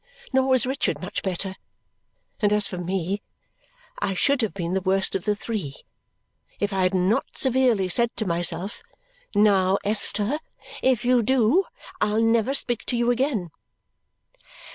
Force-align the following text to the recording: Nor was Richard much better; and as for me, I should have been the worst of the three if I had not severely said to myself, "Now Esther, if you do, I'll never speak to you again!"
Nor 0.33 0.47
was 0.47 0.65
Richard 0.65 0.99
much 0.99 1.21
better; 1.21 1.55
and 2.39 2.51
as 2.51 2.65
for 2.65 2.79
me, 2.79 3.21
I 3.99 4.15
should 4.15 4.41
have 4.41 4.51
been 4.55 4.73
the 4.73 4.81
worst 4.81 5.13
of 5.13 5.25
the 5.25 5.35
three 5.35 5.75
if 6.59 6.73
I 6.73 6.81
had 6.81 6.95
not 6.95 7.37
severely 7.37 7.87
said 7.87 8.09
to 8.15 8.25
myself, 8.25 8.81
"Now 9.35 9.77
Esther, 9.83 10.39
if 10.81 11.05
you 11.05 11.21
do, 11.21 11.65
I'll 12.01 12.19
never 12.19 12.55
speak 12.55 12.83
to 12.87 12.97
you 12.97 13.11
again!" 13.11 13.51